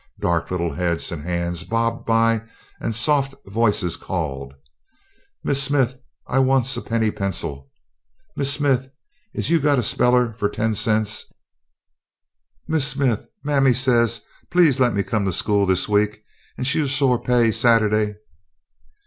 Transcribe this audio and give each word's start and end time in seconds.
Dark 0.19 0.49
little 0.49 0.73
heads 0.73 1.11
and 1.11 1.21
hands 1.21 1.63
bobbed 1.63 2.07
by 2.07 2.41
and 2.79 2.95
soft 2.95 3.35
voices 3.45 3.97
called: 3.97 4.55
"Miss 5.43 5.61
Smith, 5.61 5.95
I 6.25 6.39
wants 6.39 6.75
a 6.75 6.81
penny 6.81 7.11
pencil." 7.11 7.69
"Miss 8.35 8.51
Smith, 8.51 8.89
is 9.35 9.51
yo' 9.51 9.59
got 9.59 9.77
a 9.77 9.83
speller 9.83 10.33
fo' 10.33 10.47
ten 10.49 10.73
cents?" 10.73 11.25
"Miss 12.67 12.87
Smith, 12.87 13.27
mammy 13.43 13.75
say 13.75 14.07
please 14.49 14.79
lemme 14.79 15.03
come 15.03 15.23
to 15.25 15.31
school 15.31 15.67
this 15.67 15.87
week 15.87 16.23
and 16.57 16.65
she'll 16.65 16.87
sho' 16.87 17.19
pay 17.19 17.51
Sata'day." 17.51 18.15